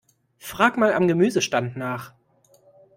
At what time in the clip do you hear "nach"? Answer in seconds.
1.77-2.15